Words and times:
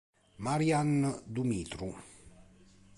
Marian 0.37 1.13
Dumitru 1.29 1.93